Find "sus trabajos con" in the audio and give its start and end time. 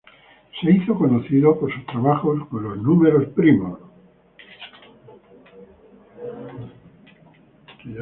1.71-2.81